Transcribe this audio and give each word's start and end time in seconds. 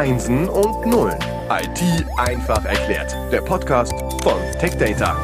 Einsen 0.00 0.48
und 0.48 0.86
Nullen. 0.86 1.18
IT 1.50 2.06
einfach 2.16 2.64
erklärt. 2.64 3.14
Der 3.30 3.42
Podcast 3.42 3.92
von 4.22 4.40
TechData. 4.58 5.14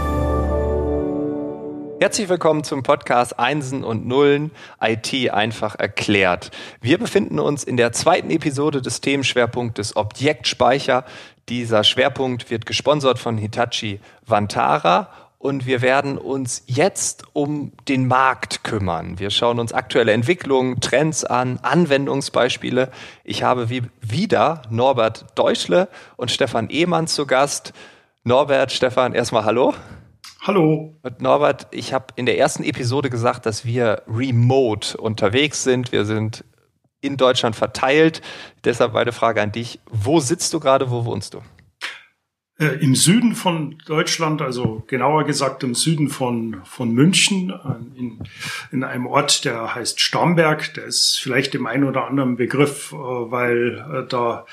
Herzlich 1.98 2.28
willkommen 2.28 2.62
zum 2.62 2.82
Podcast 2.82 3.38
Einsen 3.38 3.84
und 3.84 4.06
Nullen 4.06 4.50
IT 4.78 5.30
einfach 5.30 5.76
erklärt. 5.76 6.50
Wir 6.82 6.98
befinden 6.98 7.38
uns 7.38 7.64
in 7.64 7.78
der 7.78 7.92
zweiten 7.92 8.28
Episode 8.28 8.82
des 8.82 9.00
Themenschwerpunktes 9.00 9.96
Objektspeicher. 9.96 11.06
Dieser 11.48 11.82
Schwerpunkt 11.82 12.50
wird 12.50 12.66
gesponsert 12.66 13.18
von 13.18 13.38
Hitachi 13.38 14.00
Vantara 14.26 15.08
und 15.46 15.64
wir 15.64 15.80
werden 15.80 16.18
uns 16.18 16.64
jetzt 16.66 17.22
um 17.32 17.70
den 17.86 18.08
Markt 18.08 18.64
kümmern. 18.64 19.20
Wir 19.20 19.30
schauen 19.30 19.60
uns 19.60 19.72
aktuelle 19.72 20.10
Entwicklungen, 20.10 20.80
Trends 20.80 21.22
an, 21.22 21.60
Anwendungsbeispiele. 21.62 22.90
Ich 23.22 23.44
habe 23.44 23.70
wie 23.70 23.82
wieder 24.00 24.62
Norbert 24.70 25.26
Deutschle 25.36 25.86
und 26.16 26.32
Stefan 26.32 26.68
Ehmann 26.68 27.06
zu 27.06 27.26
Gast. 27.26 27.74
Norbert, 28.24 28.72
Stefan, 28.72 29.14
erstmal 29.14 29.44
hallo. 29.44 29.72
Hallo. 30.42 30.96
Und 31.04 31.20
Norbert, 31.20 31.68
ich 31.70 31.92
habe 31.92 32.06
in 32.16 32.26
der 32.26 32.38
ersten 32.38 32.64
Episode 32.64 33.08
gesagt, 33.08 33.46
dass 33.46 33.64
wir 33.64 34.02
remote 34.08 34.96
unterwegs 34.96 35.62
sind. 35.62 35.92
Wir 35.92 36.06
sind 36.06 36.44
in 37.00 37.16
Deutschland 37.16 37.54
verteilt. 37.54 38.20
Deshalb 38.64 38.94
meine 38.94 39.12
Frage 39.12 39.42
an 39.42 39.52
dich. 39.52 39.78
Wo 39.88 40.18
sitzt 40.18 40.52
du 40.54 40.58
gerade? 40.58 40.90
Wo 40.90 41.04
wohnst 41.04 41.34
du? 41.34 41.42
Äh, 42.58 42.78
Im 42.80 42.94
Süden 42.94 43.34
von 43.34 43.76
Deutschland, 43.86 44.40
also 44.40 44.82
genauer 44.86 45.24
gesagt 45.24 45.62
im 45.62 45.74
Süden 45.74 46.08
von, 46.08 46.62
von 46.64 46.90
München, 46.90 47.50
äh, 47.50 47.98
in, 47.98 48.20
in 48.72 48.82
einem 48.82 49.06
Ort, 49.06 49.44
der 49.44 49.74
heißt 49.74 50.00
Starnberg. 50.00 50.72
Der 50.74 50.84
ist 50.84 51.18
vielleicht 51.20 51.52
dem 51.52 51.66
einen 51.66 51.84
oder 51.84 52.06
anderen 52.06 52.36
Begriff, 52.36 52.92
äh, 52.92 52.96
weil 52.96 53.84
äh, 53.92 54.08
da 54.08 54.46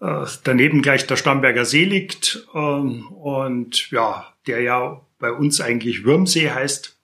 äh, 0.00 0.26
daneben 0.44 0.80
gleich 0.80 1.08
der 1.08 1.16
Starnberger 1.16 1.64
See 1.64 1.84
liegt 1.84 2.46
ähm, 2.54 3.08
und 3.08 3.90
ja, 3.90 4.26
der 4.46 4.60
ja 4.60 5.00
bei 5.18 5.32
uns 5.32 5.60
eigentlich 5.60 6.04
Würmsee 6.04 6.50
heißt. 6.50 6.96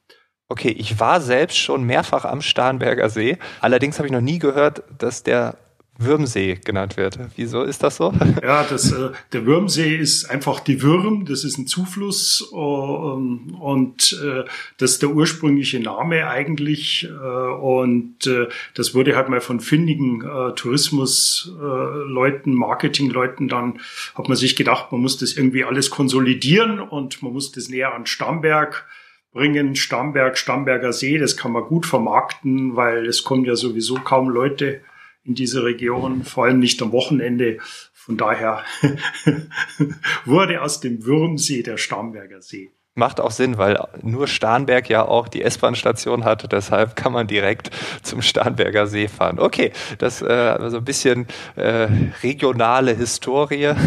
Okay, 0.48 0.70
ich 0.70 1.00
war 1.00 1.20
selbst 1.20 1.58
schon 1.58 1.84
mehrfach 1.84 2.24
am 2.24 2.42
Starnberger 2.42 3.08
See. 3.08 3.38
Allerdings 3.60 3.98
habe 3.98 4.06
ich 4.06 4.12
noch 4.12 4.20
nie 4.20 4.38
gehört, 4.38 4.82
dass 4.98 5.22
der 5.22 5.56
Würmsee 6.00 6.58
genannt 6.64 6.96
wird. 6.96 7.18
Wieso 7.36 7.62
ist 7.62 7.82
das 7.82 7.96
so? 7.96 8.14
Ja, 8.42 8.64
das, 8.64 8.90
äh, 8.92 9.10
der 9.32 9.44
Würmsee 9.44 9.96
ist 9.96 10.30
einfach 10.30 10.60
die 10.60 10.80
Würm, 10.82 11.26
das 11.26 11.44
ist 11.44 11.58
ein 11.58 11.66
Zufluss 11.66 12.48
äh, 12.52 12.56
und 12.56 14.18
äh, 14.24 14.44
das 14.78 14.92
ist 14.92 15.02
der 15.02 15.10
ursprüngliche 15.10 15.80
Name 15.80 16.28
eigentlich 16.28 17.06
äh, 17.06 17.08
und 17.08 18.26
äh, 18.26 18.46
das 18.74 18.94
wurde 18.94 19.16
halt 19.16 19.28
mal 19.28 19.40
von 19.40 19.58
findigen 19.60 20.22
äh, 20.22 20.54
Tourismusleuten, 20.54 22.54
Marketingleuten, 22.54 23.48
dann 23.48 23.80
hat 24.14 24.28
man 24.28 24.36
sich 24.36 24.54
gedacht, 24.56 24.92
man 24.92 25.02
muss 25.02 25.18
das 25.18 25.34
irgendwie 25.34 25.64
alles 25.64 25.90
konsolidieren 25.90 26.80
und 26.80 27.22
man 27.22 27.32
muss 27.32 27.52
das 27.52 27.68
näher 27.68 27.94
an 27.94 28.06
Starnberg 28.06 28.86
bringen, 29.32 29.76
Starnberg, 29.76 30.38
Starnberger 30.38 30.92
See, 30.92 31.18
das 31.18 31.36
kann 31.36 31.52
man 31.52 31.64
gut 31.64 31.86
vermarkten, 31.86 32.76
weil 32.76 33.06
es 33.06 33.22
kommen 33.22 33.44
ja 33.44 33.54
sowieso 33.54 33.94
kaum 33.94 34.28
Leute 34.28 34.80
in 35.24 35.34
diese 35.34 35.64
Region, 35.64 36.24
vor 36.24 36.44
allem 36.44 36.58
nicht 36.58 36.80
am 36.82 36.92
Wochenende. 36.92 37.58
Von 37.92 38.16
daher 38.16 38.64
wurde 40.24 40.62
aus 40.62 40.80
dem 40.80 41.04
Würmsee 41.04 41.62
der 41.62 41.76
Starnberger 41.76 42.40
See. 42.40 42.70
Macht 42.96 43.20
auch 43.20 43.30
Sinn, 43.30 43.56
weil 43.56 43.78
nur 44.02 44.26
Starnberg 44.26 44.90
ja 44.90 45.06
auch 45.06 45.28
die 45.28 45.42
S-Bahn-Station 45.42 46.24
hat. 46.24 46.50
Deshalb 46.50 46.96
kann 46.96 47.12
man 47.12 47.28
direkt 47.28 47.70
zum 48.02 48.20
Starnberger 48.20 48.88
See 48.88 49.06
fahren. 49.06 49.38
Okay, 49.38 49.72
das 49.98 50.22
äh, 50.22 50.26
also 50.26 50.78
ein 50.78 50.84
bisschen 50.84 51.26
äh, 51.56 51.88
regionale 52.22 52.94
Historie. 52.94 53.74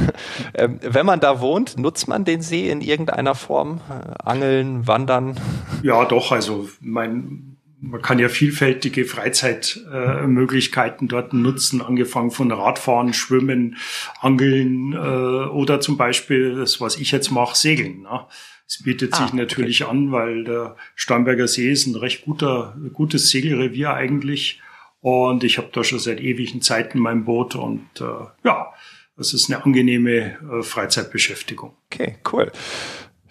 Ähm, 0.55 0.79
wenn 0.81 1.05
man 1.05 1.19
da 1.19 1.41
wohnt, 1.41 1.79
nutzt 1.79 2.07
man 2.07 2.25
den 2.25 2.41
See 2.41 2.69
in 2.69 2.81
irgendeiner 2.81 3.33
Form? 3.33 3.81
Äh, 3.89 4.13
Angeln, 4.23 4.87
Wandern? 4.87 5.39
Ja, 5.81 6.05
doch. 6.05 6.31
Also 6.31 6.69
mein 6.79 7.52
man 7.83 8.01
kann 8.01 8.17
ja 8.17 8.29
vielfältige 8.29 9.03
Freizeitmöglichkeiten 9.03 11.07
äh, 11.07 11.09
dort 11.09 11.33
nutzen, 11.33 11.81
angefangen 11.81 12.31
von 12.31 12.51
Radfahren, 12.51 13.13
Schwimmen, 13.13 13.75
Angeln 14.21 14.93
äh, 14.93 14.97
oder 14.97 15.81
zum 15.81 15.97
Beispiel 15.97 16.55
das, 16.55 16.79
was 16.79 16.97
ich 16.97 17.11
jetzt 17.11 17.29
mache, 17.29 17.57
Segeln. 17.57 18.03
Ne? 18.03 18.25
Es 18.65 18.83
bietet 18.83 19.13
ah, 19.13 19.23
sich 19.23 19.33
natürlich 19.33 19.83
okay. 19.83 19.91
an, 19.91 20.11
weil 20.13 20.45
der 20.45 20.77
Starnberger 20.95 21.47
See 21.47 21.69
ist 21.69 21.85
ein 21.85 21.95
recht 21.95 22.23
guter, 22.23 22.77
gutes 22.93 23.29
Segelrevier 23.29 23.93
eigentlich. 23.93 24.61
Und 25.01 25.43
ich 25.43 25.57
habe 25.57 25.67
da 25.73 25.83
schon 25.83 25.99
seit 25.99 26.21
ewigen 26.21 26.61
Zeiten 26.61 26.99
mein 26.99 27.25
Boot 27.25 27.55
und 27.55 27.85
äh, 27.99 28.05
ja, 28.45 28.71
das 29.17 29.33
ist 29.33 29.51
eine 29.51 29.61
angenehme 29.61 30.37
äh, 30.39 30.63
Freizeitbeschäftigung. 30.63 31.73
Okay, 31.91 32.15
cool. 32.31 32.49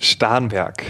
Starnberg. 0.03 0.85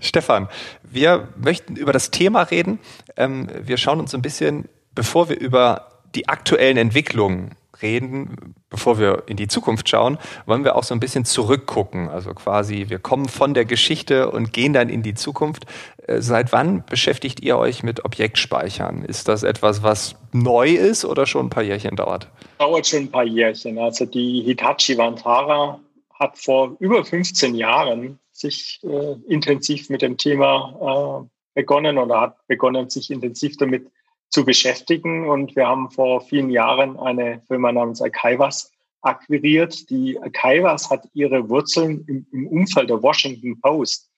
Stefan, 0.00 0.48
wir 0.82 1.28
möchten 1.36 1.76
über 1.76 1.92
das 1.92 2.10
Thema 2.10 2.42
reden. 2.42 2.78
Ähm, 3.16 3.48
wir 3.62 3.76
schauen 3.76 4.00
uns 4.00 4.14
ein 4.14 4.22
bisschen, 4.22 4.68
bevor 4.94 5.28
wir 5.28 5.38
über 5.38 5.88
die 6.14 6.28
aktuellen 6.28 6.76
Entwicklungen 6.76 7.56
reden, 7.82 8.54
bevor 8.70 8.98
wir 8.98 9.24
in 9.26 9.36
die 9.36 9.48
Zukunft 9.48 9.88
schauen, 9.88 10.18
wollen 10.46 10.64
wir 10.64 10.76
auch 10.76 10.84
so 10.84 10.94
ein 10.94 11.00
bisschen 11.00 11.24
zurückgucken. 11.24 12.08
Also 12.08 12.32
quasi, 12.32 12.86
wir 12.88 12.98
kommen 12.98 13.28
von 13.28 13.52
der 13.52 13.64
Geschichte 13.64 14.30
und 14.30 14.52
gehen 14.52 14.72
dann 14.72 14.88
in 14.88 15.02
die 15.02 15.14
Zukunft. 15.14 15.66
Äh, 16.06 16.20
seit 16.20 16.52
wann 16.52 16.84
beschäftigt 16.86 17.40
ihr 17.40 17.58
euch 17.58 17.82
mit 17.82 18.04
Objektspeichern? 18.04 19.04
Ist 19.04 19.28
das 19.28 19.42
etwas, 19.42 19.82
was 19.82 20.16
neu 20.32 20.70
ist 20.70 21.04
oder 21.04 21.26
schon 21.26 21.46
ein 21.46 21.50
paar 21.50 21.62
Jährchen 21.62 21.96
dauert? 21.96 22.28
Dauert 22.58 22.86
schon 22.86 23.00
ein 23.00 23.10
paar 23.10 23.24
Jährchen. 23.24 23.78
Also 23.78 24.06
die 24.06 24.42
Hitachi 24.42 24.96
Vantara 24.96 25.80
hat 26.18 26.38
vor 26.38 26.76
über 26.78 27.04
15 27.04 27.54
Jahren 27.54 28.18
sich 28.34 28.80
äh, 28.82 29.14
intensiv 29.28 29.88
mit 29.88 30.02
dem 30.02 30.18
Thema 30.18 31.24
äh, 31.24 31.28
begonnen 31.54 31.98
oder 31.98 32.20
hat 32.20 32.46
begonnen, 32.48 32.90
sich 32.90 33.10
intensiv 33.10 33.56
damit 33.56 33.90
zu 34.28 34.44
beschäftigen. 34.44 35.28
Und 35.28 35.54
wir 35.54 35.66
haben 35.66 35.90
vor 35.90 36.20
vielen 36.20 36.50
Jahren 36.50 36.98
eine 36.98 37.40
Firma 37.46 37.70
namens 37.70 38.02
Akaivas 38.02 38.72
akquiriert. 39.02 39.88
Die 39.88 40.20
Akaivas 40.20 40.90
hat 40.90 41.08
ihre 41.14 41.48
Wurzeln 41.48 42.04
im, 42.08 42.26
im 42.32 42.48
Umfeld 42.48 42.90
der 42.90 43.02
Washington 43.02 43.60
Post. 43.60 44.10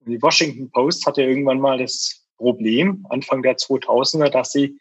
Und 0.00 0.10
die 0.10 0.20
Washington 0.20 0.68
Post 0.70 1.06
hatte 1.06 1.22
irgendwann 1.22 1.60
mal 1.60 1.78
das 1.78 2.26
Problem, 2.38 3.06
Anfang 3.10 3.42
der 3.42 3.56
2000er, 3.56 4.28
dass 4.28 4.50
sie 4.50 4.76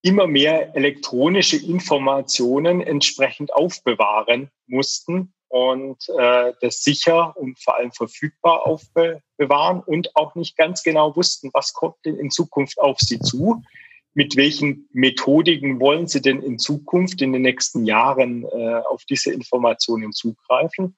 immer 0.00 0.26
mehr 0.26 0.74
elektronische 0.74 1.58
Informationen 1.58 2.80
entsprechend 2.80 3.52
aufbewahren 3.52 4.50
mussten 4.66 5.34
und 5.52 6.08
äh, 6.18 6.54
das 6.62 6.82
sicher 6.82 7.36
und 7.36 7.62
vor 7.62 7.76
allem 7.76 7.92
verfügbar 7.92 8.66
aufbewahren 8.66 9.82
und 9.84 10.16
auch 10.16 10.34
nicht 10.34 10.56
ganz 10.56 10.82
genau 10.82 11.14
wussten, 11.14 11.50
was 11.52 11.74
kommt 11.74 11.96
denn 12.06 12.16
in 12.16 12.30
Zukunft 12.30 12.80
auf 12.80 12.98
sie 12.98 13.20
zu, 13.20 13.62
mit 14.14 14.34
welchen 14.36 14.88
Methodiken 14.92 15.78
wollen 15.78 16.06
sie 16.06 16.22
denn 16.22 16.40
in 16.40 16.58
Zukunft 16.58 17.20
in 17.20 17.34
den 17.34 17.42
nächsten 17.42 17.84
Jahren 17.84 18.44
äh, 18.44 18.80
auf 18.88 19.04
diese 19.04 19.30
Informationen 19.30 20.12
zugreifen. 20.12 20.96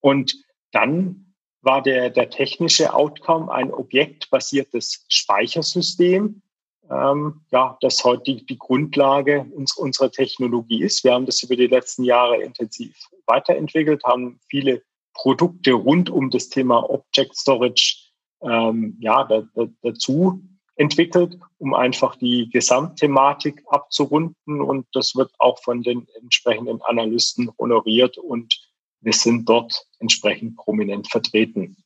Und 0.00 0.36
dann 0.70 1.34
war 1.62 1.82
der, 1.82 2.10
der 2.10 2.30
technische 2.30 2.94
Outcome 2.94 3.50
ein 3.50 3.72
objektbasiertes 3.72 5.04
Speichersystem, 5.08 6.42
ähm, 6.88 7.40
ja, 7.50 7.76
das 7.80 8.04
heute 8.04 8.22
die, 8.22 8.46
die 8.46 8.58
Grundlage 8.58 9.46
uns, 9.52 9.76
unserer 9.76 10.12
Technologie 10.12 10.84
ist. 10.84 11.02
Wir 11.02 11.12
haben 11.12 11.26
das 11.26 11.42
über 11.42 11.56
die 11.56 11.66
letzten 11.66 12.04
Jahre 12.04 12.40
intensiv 12.40 12.94
weiterentwickelt, 13.26 14.04
haben 14.04 14.40
viele 14.48 14.82
Produkte 15.14 15.72
rund 15.72 16.10
um 16.10 16.30
das 16.30 16.48
Thema 16.48 16.88
Object 16.90 17.36
Storage 17.36 18.06
ähm, 18.42 18.96
ja, 19.00 19.24
da, 19.24 19.42
da, 19.54 19.66
dazu 19.82 20.42
entwickelt, 20.76 21.38
um 21.58 21.74
einfach 21.74 22.16
die 22.16 22.50
Gesamtthematik 22.50 23.62
abzurunden. 23.68 24.60
Und 24.60 24.86
das 24.92 25.14
wird 25.16 25.30
auch 25.38 25.62
von 25.62 25.82
den 25.82 26.06
entsprechenden 26.20 26.82
Analysten 26.82 27.50
honoriert 27.58 28.18
und 28.18 28.54
wir 29.00 29.12
sind 29.12 29.48
dort 29.48 29.86
entsprechend 29.98 30.56
prominent 30.56 31.10
vertreten. 31.10 31.76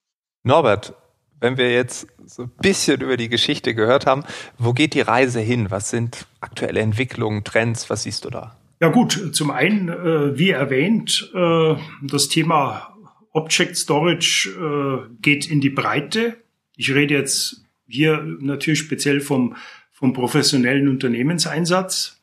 Norbert, 0.42 0.94
wenn 1.40 1.56
wir 1.56 1.72
jetzt 1.72 2.06
so 2.24 2.44
ein 2.44 2.50
bisschen 2.60 3.00
über 3.00 3.16
die 3.16 3.28
Geschichte 3.28 3.74
gehört 3.74 4.06
haben, 4.06 4.24
wo 4.58 4.72
geht 4.72 4.94
die 4.94 5.00
Reise 5.00 5.40
hin? 5.40 5.70
Was 5.70 5.90
sind 5.90 6.26
aktuelle 6.40 6.80
Entwicklungen, 6.80 7.44
Trends? 7.44 7.90
Was 7.90 8.04
siehst 8.04 8.24
du 8.24 8.30
da? 8.30 8.59
Ja 8.80 8.88
gut, 8.88 9.34
zum 9.34 9.50
einen, 9.50 9.90
äh, 9.90 10.38
wie 10.38 10.50
erwähnt, 10.50 11.30
äh, 11.34 11.74
das 12.02 12.28
Thema 12.28 12.96
Object 13.32 13.76
Storage 13.76 14.48
äh, 14.48 15.14
geht 15.20 15.50
in 15.50 15.60
die 15.60 15.68
Breite. 15.68 16.38
Ich 16.76 16.94
rede 16.94 17.14
jetzt 17.14 17.62
hier 17.86 18.24
natürlich 18.40 18.78
speziell 18.78 19.20
vom, 19.20 19.54
vom 19.92 20.14
professionellen 20.14 20.88
Unternehmenseinsatz. 20.88 22.22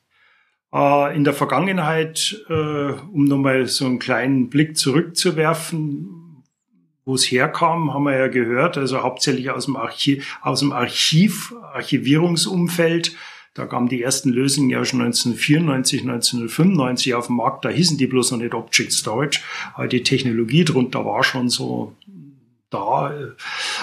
Äh, 0.74 1.16
in 1.16 1.22
der 1.22 1.32
Vergangenheit, 1.32 2.44
äh, 2.48 2.52
um 2.52 3.24
nochmal 3.24 3.66
so 3.66 3.86
einen 3.86 4.00
kleinen 4.00 4.50
Blick 4.50 4.76
zurückzuwerfen, 4.76 6.42
wo 7.04 7.14
es 7.14 7.30
herkam, 7.30 7.94
haben 7.94 8.02
wir 8.02 8.16
ja 8.16 8.26
gehört, 8.26 8.76
also 8.76 9.02
hauptsächlich 9.02 9.50
aus 9.50 9.66
dem 9.66 9.76
Archiv, 9.76 10.38
aus 10.42 10.58
dem 10.58 10.72
Archiv, 10.72 11.54
Archivierungsumfeld. 11.72 13.16
Da 13.58 13.66
kamen 13.66 13.88
die 13.88 14.02
ersten 14.02 14.30
Lösungen 14.30 14.70
ja 14.70 14.84
schon 14.84 15.00
1994, 15.00 16.02
1995 16.02 17.14
auf 17.14 17.26
den 17.26 17.36
Markt. 17.36 17.64
Da 17.64 17.70
hießen 17.70 17.98
die 17.98 18.06
bloß 18.06 18.30
noch 18.30 18.38
nicht 18.38 18.54
Object 18.54 18.92
Storage. 18.92 19.40
Aber 19.74 19.88
die 19.88 20.04
Technologie 20.04 20.64
drunter 20.64 21.04
war 21.04 21.24
schon 21.24 21.48
so 21.48 21.96
da. 22.70 23.12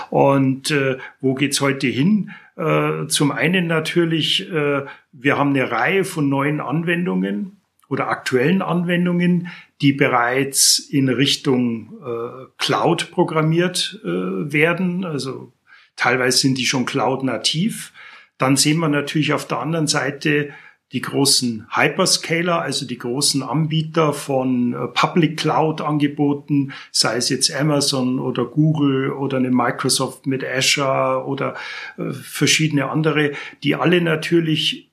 Und 0.10 0.72
äh, 0.72 0.98
wo 1.20 1.34
geht's 1.34 1.60
heute 1.60 1.88
hin? 1.88 2.32
Äh, 2.56 3.08
zum 3.08 3.32
einen 3.34 3.68
natürlich, 3.68 4.50
äh, 4.50 4.86
wir 5.12 5.38
haben 5.38 5.50
eine 5.50 5.70
Reihe 5.70 6.06
von 6.06 6.30
neuen 6.30 6.62
Anwendungen 6.62 7.58
oder 7.90 8.08
aktuellen 8.08 8.62
Anwendungen, 8.62 9.50
die 9.82 9.92
bereits 9.92 10.80
in 10.80 11.10
Richtung 11.10 11.96
äh, 12.02 12.46
Cloud 12.58 13.12
programmiert 13.12 14.00
äh, 14.06 14.08
werden. 14.08 15.04
Also 15.04 15.52
teilweise 15.98 16.38
sind 16.38 16.58
die 16.58 16.66
schon 16.66 16.86
Cloud-nativ. 16.86 17.92
Dann 18.38 18.58
sehen 18.58 18.80
wir 18.80 18.90
natürlich 18.90 19.34
auf 19.34 19.48
der 19.48 19.60
anderen 19.60 19.88
Seite 19.88 20.50
die 20.92 21.02
großen 21.02 21.68
Hyperscaler, 21.72 22.62
also 22.62 22.86
die 22.86 22.98
großen 22.98 23.42
Anbieter 23.44 24.14
von 24.14 24.74
äh, 24.74 24.88
Public 24.88 25.38
Cloud 25.38 25.82
Angeboten, 25.82 26.74
sei 26.92 27.18
es 27.18 27.30
jetzt 27.30 27.54
Amazon 27.54 28.20
oder 28.20 28.46
Google 28.46 29.12
oder 29.12 29.38
eine 29.38 29.52
Microsoft 29.52 30.28
mit 30.28 30.44
Azure 30.44 31.26
oder 31.26 31.56
äh, 31.98 32.12
verschiedene 32.12 32.90
andere, 32.90 33.32
die 33.64 33.76
alle 33.76 34.00
natürlich 34.00 34.92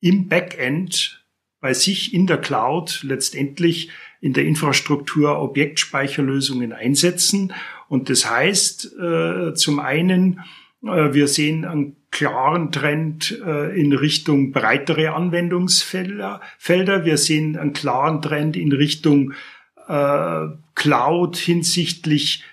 im 0.00 0.28
Backend 0.28 1.24
bei 1.60 1.74
sich 1.74 2.14
in 2.14 2.26
der 2.26 2.38
Cloud 2.38 3.00
letztendlich 3.02 3.90
in 4.20 4.34
der 4.34 4.44
Infrastruktur 4.44 5.40
Objektspeicherlösungen 5.40 6.72
einsetzen. 6.72 7.52
Und 7.88 8.08
das 8.08 8.30
heißt, 8.30 8.96
äh, 8.98 9.54
zum 9.54 9.80
einen, 9.80 10.40
wir 10.82 11.28
sehen 11.28 11.66
einen 11.66 11.99
klaren 12.10 12.72
Trend 12.72 13.40
äh, 13.44 13.78
in 13.78 13.92
Richtung 13.92 14.52
breitere 14.52 15.14
Anwendungsfelder. 15.14 16.40
Felder. 16.58 17.04
Wir 17.04 17.16
sehen 17.16 17.56
einen 17.56 17.72
klaren 17.72 18.20
Trend 18.20 18.56
in 18.56 18.72
Richtung 18.72 19.32
äh, 19.88 20.46
Cloud 20.74 21.36
hinsichtlich 21.36 22.44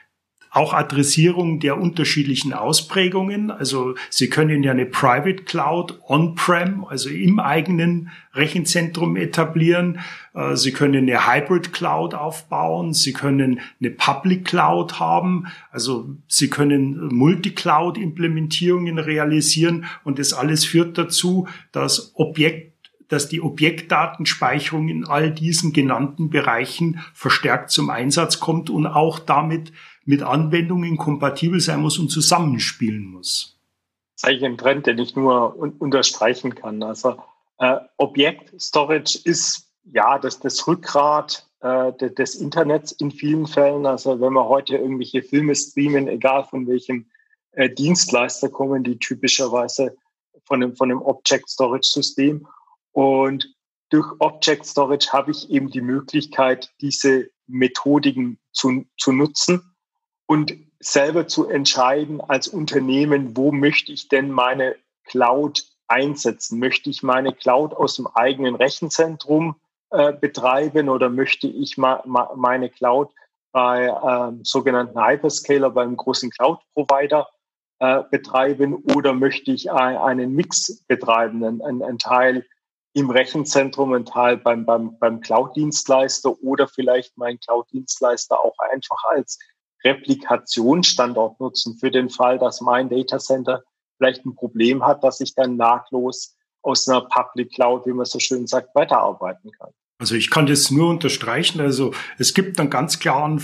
auch 0.57 0.73
Adressierung 0.73 1.59
der 1.59 1.79
unterschiedlichen 1.79 2.51
Ausprägungen. 2.51 3.51
Also 3.51 3.93
Sie 4.09 4.27
können 4.27 4.63
ja 4.63 4.71
eine 4.71 4.87
Private 4.87 5.43
Cloud 5.43 5.99
on-prem, 6.07 6.83
also 6.83 7.09
im 7.09 7.39
eigenen 7.39 8.09
Rechenzentrum 8.33 9.17
etablieren. 9.17 9.99
Äh, 10.33 10.55
Sie 10.55 10.71
können 10.71 11.07
eine 11.07 11.27
Hybrid 11.27 11.73
Cloud 11.73 12.15
aufbauen. 12.15 12.93
Sie 12.93 13.13
können 13.13 13.59
eine 13.79 13.91
Public 13.91 14.45
Cloud 14.45 14.99
haben. 14.99 15.45
Also 15.71 16.09
Sie 16.27 16.49
können 16.49 17.07
Multi-Cloud 17.13 17.99
Implementierungen 17.99 18.97
realisieren. 18.97 19.85
Und 20.03 20.17
das 20.17 20.33
alles 20.33 20.65
führt 20.65 20.97
dazu, 20.97 21.47
dass 21.71 22.13
Objekt 22.15 22.73
dass 23.09 23.29
die 23.29 23.39
Objektdatenspeicherung 23.39 24.89
in 24.89 25.05
all 25.05 25.31
diesen 25.31 25.71
genannten 25.71 26.29
Bereichen 26.29 26.99
verstärkt 27.13 27.71
zum 27.71 27.89
Einsatz 27.89 28.41
kommt 28.41 28.69
und 28.69 28.85
auch 28.85 29.19
damit 29.19 29.71
mit 30.07 30.23
Anwendungen 30.23 30.97
kompatibel 30.97 31.59
sein 31.59 31.81
muss 31.81 31.99
und 31.99 32.09
zusammenspielen 32.09 33.03
muss. 33.03 33.59
Das 34.15 34.23
ist 34.23 34.29
eigentlich 34.29 34.45
ein 34.45 34.57
Trend, 34.57 34.87
den 34.87 34.97
ich 34.97 35.15
nur 35.15 35.55
un 35.59 35.71
unterstreichen 35.73 36.55
kann. 36.55 36.81
Also 36.81 37.17
äh, 37.59 37.75
Objekt 37.97 38.59
Storage 38.59 39.19
ist 39.25 39.69
ja 39.83 40.17
das, 40.17 40.39
das 40.39 40.65
Rückgrat 40.65 41.45
äh, 41.59 41.91
des 41.91 42.35
Internets 42.35 42.93
in 42.93 43.11
vielen 43.11 43.47
Fällen. 43.47 43.85
Also 43.85 44.21
wenn 44.21 44.31
wir 44.31 44.47
heute 44.47 44.77
irgendwelche 44.77 45.21
Filme 45.21 45.53
streamen, 45.53 46.07
egal 46.07 46.45
von 46.45 46.67
welchem 46.67 47.07
äh, 47.51 47.69
Dienstleister 47.69 48.47
kommen, 48.47 48.85
die 48.85 48.97
typischerweise 48.97 49.97
von 50.45 50.63
einem, 50.63 50.75
von 50.77 50.89
einem 50.89 51.01
Object 51.01 51.49
Storage 51.49 51.89
System. 51.91 52.47
Und 52.93 53.53
durch 53.89 54.07
Object 54.19 54.65
Storage 54.65 55.09
habe 55.11 55.31
ich 55.31 55.49
eben 55.49 55.69
die 55.69 55.81
Möglichkeit, 55.81 56.71
diese 56.79 57.29
Methodiken 57.45 58.39
zu, 58.53 58.85
zu 58.97 59.11
nutzen 59.11 59.66
und 60.27 60.55
selber 60.79 61.27
zu 61.27 61.47
entscheiden 61.47 62.21
als 62.21 62.47
Unternehmen, 62.47 63.35
wo 63.35 63.51
möchte 63.51 63.91
ich 63.91 64.09
denn 64.09 64.29
meine 64.29 64.75
Cloud 65.05 65.63
einsetzen? 65.87 66.59
Möchte 66.59 66.89
ich 66.89 67.01
meine 67.01 67.33
Cloud 67.33 67.73
aus 67.73 67.95
dem 67.95 68.07
eigenen 68.07 68.55
Rechenzentrum 68.55 69.55
äh, 69.89 70.13
betreiben 70.13 70.89
oder 70.89 71.09
möchte 71.09 71.47
ich 71.47 71.77
ma, 71.77 72.03
ma, 72.05 72.31
meine 72.35 72.69
Cloud 72.69 73.09
bei 73.51 73.87
ähm, 73.87 74.41
sogenannten 74.43 75.03
Hyperscaler, 75.03 75.71
beim 75.71 75.95
großen 75.95 76.29
Cloud-Provider 76.29 77.27
äh, 77.79 78.03
betreiben 78.11 78.83
oder 78.95 79.13
möchte 79.13 79.51
ich 79.51 79.71
ein, 79.71 79.97
einen 79.97 80.33
Mix 80.33 80.83
betreiben, 80.87 81.43
einen, 81.43 81.83
einen 81.83 81.97
Teil 81.97 82.45
im 82.93 83.09
Rechenzentrum, 83.09 83.93
ein 83.93 84.05
Teil 84.05 84.37
beim, 84.37 84.65
beim, 84.65 84.99
beim 84.99 85.21
Cloud-Dienstleister 85.21 86.35
oder 86.43 86.67
vielleicht 86.67 87.17
meinen 87.17 87.39
Cloud-Dienstleister 87.39 88.39
auch 88.39 88.57
einfach 88.71 89.03
als 89.09 89.39
Replikationsstandort 89.87 91.39
nutzen 91.39 91.77
für 91.79 91.91
den 91.91 92.09
Fall, 92.09 92.39
dass 92.39 92.61
mein 92.61 92.89
Datacenter 92.89 93.63
vielleicht 93.97 94.25
ein 94.25 94.35
Problem 94.35 94.85
hat, 94.85 95.03
dass 95.03 95.21
ich 95.21 95.33
dann 95.33 95.57
nahtlos 95.57 96.35
aus 96.61 96.87
einer 96.87 97.01
Public 97.01 97.53
Cloud, 97.53 97.85
wie 97.85 97.93
man 97.93 98.05
so 98.05 98.19
schön 98.19 98.47
sagt, 98.47 98.75
weiterarbeiten 98.75 99.51
kann. 99.51 99.69
Also 99.99 100.13
ich 100.13 100.29
kann 100.29 100.45
das 100.45 100.69
nur 100.69 100.89
unterstreichen. 100.89 101.59
Also 101.59 101.93
es 102.19 102.35
gibt 102.35 102.59
einen 102.59 102.69
ganz 102.69 102.99
klaren 102.99 103.39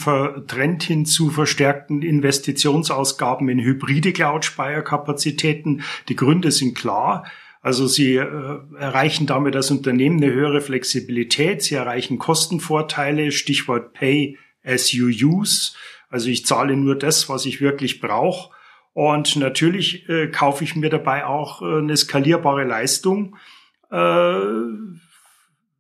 Trend 0.48 0.84
hin 0.84 1.06
zu 1.06 1.31
verstärkten 1.31 2.04
Investitionsausgaben 2.04 3.50
in 3.50 3.60
hybride 3.60 4.13
Cloud-Speicherkapazitäten. 4.13 5.84
Die 6.10 6.16
Gründe 6.16 6.51
sind 6.51 6.75
klar. 6.75 7.25
Also 7.62 7.88
sie 7.88 8.18
äh, 8.18 8.60
erreichen 8.78 9.25
damit 9.25 9.56
als 9.56 9.72
Unternehmen 9.72 10.22
eine 10.22 10.31
höhere 10.31 10.62
Flexibilität. 10.62 11.63
Sie 11.63 11.75
erreichen 11.75 12.19
Kostenvorteile, 12.19 13.31
Stichwort 13.31 13.94
Pay 13.94 14.38
as 14.63 14.92
you 14.92 15.07
use. 15.07 15.72
Also 16.13 16.30
ich 16.30 16.45
zahle 16.45 16.77
nur 16.77 16.95
das, 16.95 17.27
was 17.27 17.48
ich 17.48 17.60
wirklich 17.60 18.00
brauche. 18.00 18.51
Und 18.94 19.36
natürlich 19.36 20.07
äh, 20.07 20.27
kaufe 20.27 20.63
ich 20.63 20.75
mir 20.75 20.92
dabei 20.92 21.25
auch 21.25 21.63
äh, 21.63 21.80
eine 21.80 21.98
skalierbare 21.98 22.65
Leistung. 22.65 23.36
Äh, 23.89 23.98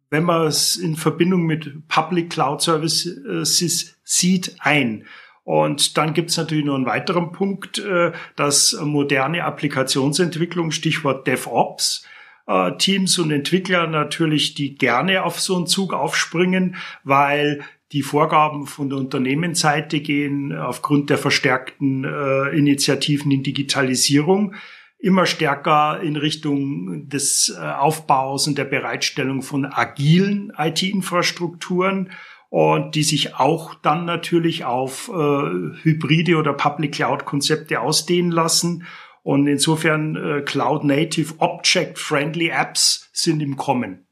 wenn 0.09 0.23
man 0.23 0.47
es 0.47 0.75
in 0.75 0.95
Verbindung 0.95 1.43
mit 1.43 1.87
Public 1.87 2.31
Cloud 2.31 2.63
Services 2.63 3.95
sieht, 4.03 4.55
ein. 4.57 5.05
Und 5.43 5.97
dann 5.97 6.15
gibt 6.15 6.31
es 6.31 6.37
natürlich 6.37 6.65
noch 6.65 6.75
einen 6.75 6.87
weiteren 6.87 7.31
Punkt, 7.31 7.77
äh, 7.77 8.11
dass 8.35 8.73
moderne 8.81 9.43
Applikationsentwicklung, 9.43 10.71
Stichwort 10.71 11.27
DevOps, 11.27 12.07
äh, 12.47 12.71
Teams 12.77 13.19
und 13.19 13.29
Entwickler 13.29 13.85
natürlich, 13.85 14.55
die 14.55 14.73
gerne 14.73 15.25
auf 15.25 15.39
so 15.39 15.57
einen 15.57 15.67
Zug 15.67 15.93
aufspringen, 15.93 16.77
weil 17.03 17.61
die 17.93 18.01
Vorgaben 18.01 18.65
von 18.65 18.89
der 18.89 18.97
Unternehmensseite 18.97 20.01
gehen 20.01 20.51
aufgrund 20.51 21.09
der 21.09 21.17
verstärkten 21.17 22.03
äh, 22.03 22.49
Initiativen 22.49 23.31
in 23.31 23.43
Digitalisierung 23.43 24.55
immer 25.03 25.25
stärker 25.25 25.99
in 26.01 26.15
Richtung 26.15 27.09
des 27.09 27.53
äh, 27.55 27.61
Aufbaus 27.61 28.47
und 28.47 28.57
der 28.57 28.63
Bereitstellung 28.63 29.41
von 29.41 29.65
agilen 29.65 30.53
IT-Infrastrukturen 30.57 32.11
und 32.49 32.95
die 32.95 33.03
sich 33.03 33.35
auch 33.35 33.75
dann 33.75 34.05
natürlich 34.05 34.63
auf 34.63 35.09
äh, 35.09 35.13
hybride 35.83 36.37
oder 36.37 36.53
Public 36.53 36.93
Cloud 36.93 37.25
Konzepte 37.25 37.81
ausdehnen 37.81 38.31
lassen. 38.31 38.85
Und 39.23 39.47
insofern 39.47 40.15
äh, 40.15 40.41
Cloud 40.41 40.85
Native 40.85 41.33
Object 41.39 41.99
Friendly 41.99 42.47
Apps 42.49 43.09
sind 43.11 43.41
im 43.41 43.57
Kommen. 43.57 44.05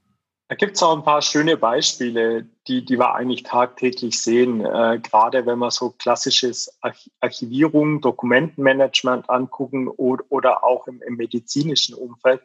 Da 0.51 0.55
gibt 0.55 0.75
es 0.75 0.83
auch 0.83 0.97
ein 0.97 1.05
paar 1.05 1.21
schöne 1.21 1.55
Beispiele, 1.55 2.45
die, 2.67 2.83
die 2.83 2.99
wir 2.99 3.15
eigentlich 3.15 3.43
tagtäglich 3.43 4.21
sehen. 4.21 4.59
Äh, 4.59 4.99
gerade 5.01 5.45
wenn 5.45 5.59
wir 5.59 5.71
so 5.71 5.91
klassisches 5.91 6.77
Archivierung, 7.21 8.01
Dokumentenmanagement 8.01 9.29
angucken 9.29 9.87
oder, 9.87 10.25
oder 10.27 10.65
auch 10.65 10.87
im, 10.87 11.01
im, 11.03 11.15
medizinischen 11.15 11.95
Umfeld, 11.95 12.41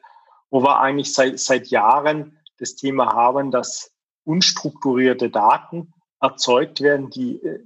wo 0.51 0.63
wir 0.63 0.79
eigentlich 0.79 1.13
seit, 1.13 1.41
seit 1.41 1.67
Jahren 1.67 2.39
das 2.61 2.77
Thema 2.77 3.13
haben, 3.13 3.51
dass 3.51 3.91
unstrukturierte 4.23 5.29
Daten 5.29 5.93
erzeugt 6.21 6.81
werden, 6.81 7.11
die 7.11 7.43
äh, 7.43 7.59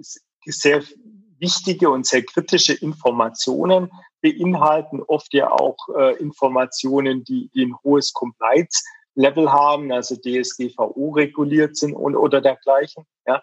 sehr 0.47 0.83
wichtige 1.39 1.91
und 1.91 2.07
sehr 2.07 2.23
kritische 2.23 2.73
Informationen 2.73 3.91
beinhalten, 4.23 5.03
oft 5.03 5.35
ja 5.35 5.51
auch 5.51 5.77
äh, 5.99 6.17
Informationen, 6.17 7.25
die, 7.25 7.51
die 7.53 7.67
ein 7.67 7.77
hohes 7.85 8.15
Compliance 8.15 8.83
Level 9.21 9.53
haben, 9.53 9.93
also 9.93 10.17
DSGVO 10.17 11.11
reguliert 11.11 11.77
sind 11.77 11.95
und 11.95 12.17
oder 12.17 12.41
dergleichen. 12.41 13.05
Ja. 13.27 13.43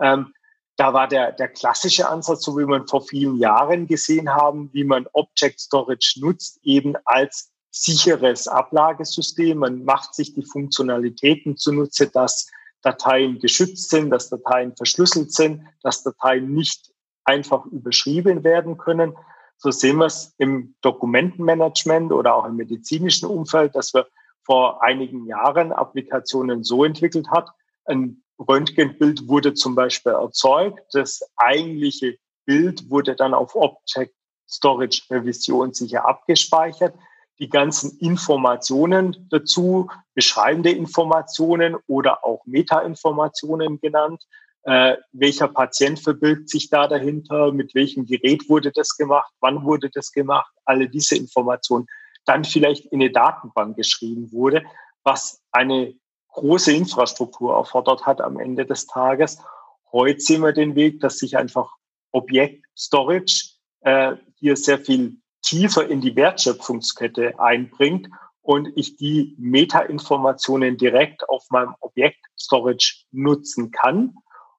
Ähm, 0.00 0.32
da 0.76 0.92
war 0.92 1.06
der, 1.06 1.32
der 1.32 1.48
klassische 1.48 2.08
Ansatz, 2.08 2.44
so 2.44 2.58
wie 2.58 2.64
man 2.64 2.88
vor 2.88 3.02
vielen 3.02 3.36
Jahren 3.36 3.86
gesehen 3.86 4.30
haben, 4.30 4.70
wie 4.72 4.84
man 4.84 5.06
Object 5.12 5.60
Storage 5.60 6.18
nutzt, 6.20 6.58
eben 6.62 6.94
als 7.04 7.52
sicheres 7.70 8.48
Ablagesystem. 8.48 9.58
Man 9.58 9.84
macht 9.84 10.14
sich 10.14 10.34
die 10.34 10.44
Funktionalitäten 10.44 11.56
zunutze, 11.56 12.08
dass 12.08 12.50
Dateien 12.82 13.38
geschützt 13.38 13.90
sind, 13.90 14.10
dass 14.10 14.28
Dateien 14.28 14.74
verschlüsselt 14.76 15.32
sind, 15.32 15.62
dass 15.82 16.02
Dateien 16.02 16.52
nicht 16.52 16.90
einfach 17.24 17.64
überschrieben 17.66 18.42
werden 18.42 18.76
können. 18.76 19.16
So 19.56 19.70
sehen 19.70 19.98
wir 19.98 20.06
es 20.06 20.34
im 20.38 20.74
Dokumentenmanagement 20.82 22.12
oder 22.12 22.34
auch 22.34 22.46
im 22.46 22.56
medizinischen 22.56 23.26
Umfeld, 23.26 23.76
dass 23.76 23.94
wir 23.94 24.06
vor 24.44 24.82
einigen 24.82 25.26
Jahren 25.26 25.72
Applikationen 25.72 26.64
so 26.64 26.84
entwickelt 26.84 27.28
hat. 27.30 27.50
Ein 27.84 28.22
Röntgenbild 28.38 29.28
wurde 29.28 29.54
zum 29.54 29.74
Beispiel 29.74 30.12
erzeugt. 30.12 30.80
Das 30.92 31.20
eigentliche 31.36 32.16
Bild 32.44 32.90
wurde 32.90 33.14
dann 33.14 33.34
auf 33.34 33.54
Object 33.54 34.14
Storage 34.48 35.02
Revision 35.10 35.72
sicher 35.72 36.06
abgespeichert. 36.06 36.94
Die 37.38 37.48
ganzen 37.48 37.98
Informationen 37.98 39.28
dazu, 39.30 39.88
beschreibende 40.14 40.70
Informationen 40.70 41.76
oder 41.86 42.24
auch 42.24 42.44
Meta-Informationen 42.46 43.80
genannt. 43.80 44.22
Äh, 44.64 44.96
welcher 45.12 45.48
Patient 45.48 45.98
verbirgt 45.98 46.48
sich 46.48 46.70
da 46.70 46.86
dahinter? 46.86 47.50
Mit 47.50 47.74
welchem 47.74 48.06
Gerät 48.06 48.48
wurde 48.48 48.70
das 48.70 48.96
gemacht? 48.96 49.32
Wann 49.40 49.64
wurde 49.64 49.90
das 49.90 50.12
gemacht? 50.12 50.52
Alle 50.64 50.88
diese 50.88 51.16
Informationen 51.16 51.86
dann 52.24 52.44
vielleicht 52.44 52.86
in 52.86 53.00
eine 53.00 53.10
Datenbank 53.10 53.76
geschrieben 53.76 54.32
wurde, 54.32 54.64
was 55.02 55.40
eine 55.50 55.94
große 56.28 56.72
Infrastruktur 56.72 57.54
erfordert 57.54 58.06
hat 58.06 58.20
am 58.20 58.38
Ende 58.38 58.64
des 58.64 58.86
Tages. 58.86 59.38
Heute 59.92 60.20
sehen 60.20 60.42
wir 60.42 60.52
den 60.52 60.74
Weg, 60.74 61.00
dass 61.00 61.18
sich 61.18 61.36
einfach 61.36 61.74
Objekt 62.12 62.64
Storage 62.76 63.50
äh, 63.80 64.16
hier 64.36 64.56
sehr 64.56 64.78
viel 64.78 65.18
tiefer 65.42 65.88
in 65.88 66.00
die 66.00 66.16
Wertschöpfungskette 66.16 67.38
einbringt 67.38 68.08
und 68.42 68.72
ich 68.76 68.96
die 68.96 69.34
Meta-Informationen 69.38 70.76
direkt 70.76 71.28
auf 71.28 71.44
meinem 71.50 71.74
Objekt 71.80 72.24
Storage 72.38 73.04
nutzen 73.10 73.70
kann, 73.70 74.14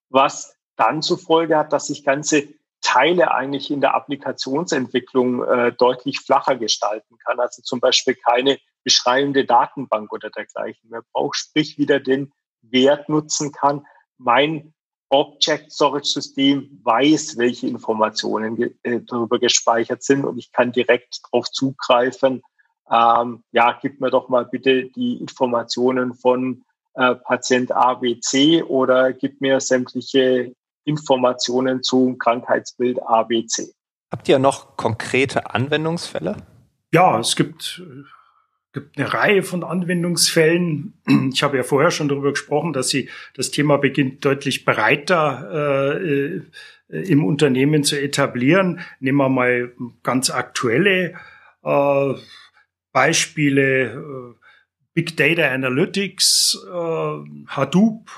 was 0.10 0.56
dann 0.76 1.02
zur 1.02 1.18
Folge 1.18 1.58
hat, 1.58 1.74
dass 1.74 1.90
ich 1.90 2.04
ganze 2.04 2.48
Teile 2.84 3.34
eigentlich 3.34 3.72
in 3.72 3.82
der 3.82 3.96
Applikationsentwicklung 3.96 5.44
äh, 5.44 5.72
deutlich 5.72 6.20
flacher 6.20 6.58
gestalten 6.58 7.18
kann. 7.18 7.40
Also 7.40 7.62
zum 7.64 7.80
Beispiel 7.80 8.16
keine 8.16 8.60
beschreibende 8.84 9.46
Datenbank 9.46 10.12
oder 10.12 10.30
dergleichen 10.30 10.90
mehr 10.90 11.02
braucht, 11.12 11.38
sprich 11.38 11.78
wieder 11.78 12.00
den 12.00 12.32
Wert 12.62 13.10
nutzen 13.10 13.52
kann. 13.52 13.86
Mein 14.18 14.74
Object 15.10 15.72
Storage 15.72 16.08
System 16.08 16.80
weiß, 16.84 17.38
welche 17.38 17.68
Informationen 17.68 18.76
äh, 18.84 19.00
darüber 19.02 19.40
gespeichert 19.40 20.04
sind 20.04 20.26
und 20.26 20.38
ich 20.38 20.52
kann 20.52 20.72
direkt 20.72 21.22
darauf 21.24 21.50
zugreifen. 21.52 22.44
Ähm, 22.92 23.44
ja, 23.52 23.78
gib 23.82 24.02
mir 24.02 24.10
doch 24.12 24.28
mal 24.28 24.46
bitte 24.46 24.86
die 24.90 25.18
Informationen 25.18 26.16
von 26.16 26.64
äh, 26.96 27.16
Patient 27.16 27.72
ABC 27.72 28.64
oder 28.64 29.14
gib 29.14 29.40
mir 29.40 29.60
sämtliche 29.62 30.54
Informationen 30.86 31.84
zum 31.84 32.18
Krankheitsbild 32.18 33.00
ABC. 33.02 33.74
Habt 34.12 34.30
ihr 34.30 34.40
noch 34.40 34.78
konkrete 34.78 35.54
Anwendungsfälle? 35.54 36.38
Ja, 36.92 37.20
es 37.20 37.36
gibt, 37.36 37.82
gibt 38.72 38.98
eine 38.98 39.14
Reihe 39.14 39.44
von 39.44 39.64
Anwendungsfällen. 39.64 40.94
Ich 41.34 41.42
habe 41.42 41.58
ja 41.58 41.64
vorher 41.64 41.92
schon 41.92 42.10
darüber 42.10 42.32
gesprochen, 42.32 42.74
dass 42.74 42.90
sie 42.90 43.10
das 43.36 43.52
Thema 43.52 43.78
beginnt 43.78 44.24
deutlich 44.24 44.66
breiter 44.66 46.00
äh, 46.00 46.42
im 46.90 47.26
Unternehmen 47.26 47.84
zu 47.84 48.00
etablieren. 48.00 48.82
Nehmen 49.00 49.18
wir 49.18 49.30
mal 49.30 49.74
ganz 50.04 50.30
aktuelle 50.30 51.16
äh, 51.64 52.14
Beispiele. 52.92 53.94
Äh, 53.94 54.44
Big 54.94 55.18
Data 55.18 55.50
Analytics, 55.50 56.60
äh, 56.68 57.48
Hadoop, 57.48 58.12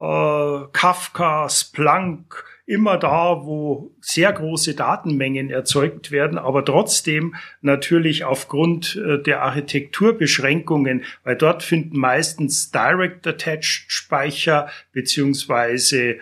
äh, 0.00 0.66
Kafka, 0.72 1.48
Splunk, 1.48 2.44
immer 2.70 2.98
da, 2.98 3.44
wo 3.44 3.90
sehr 4.00 4.32
große 4.32 4.74
Datenmengen 4.76 5.50
erzeugt 5.50 6.12
werden, 6.12 6.38
aber 6.38 6.64
trotzdem 6.64 7.34
natürlich 7.62 8.24
aufgrund 8.24 8.94
äh, 8.96 9.20
der 9.20 9.42
Architekturbeschränkungen, 9.42 11.02
weil 11.24 11.36
dort 11.36 11.64
finden 11.64 11.98
meistens 11.98 12.70
Direct 12.70 13.26
Attached 13.26 13.86
Speicher 13.88 14.68
beziehungsweise 14.92 16.10
äh, 16.10 16.18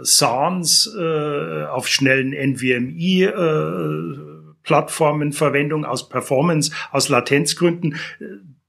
SANs 0.00 0.90
äh, 0.98 1.64
auf 1.64 1.88
schnellen 1.88 2.32
NVMe 2.32 3.26
äh, 3.26 4.42
Plattformen 4.62 5.32
Verwendung 5.32 5.84
aus 5.84 6.08
Performance, 6.08 6.72
aus 6.90 7.10
Latenzgründen 7.10 7.96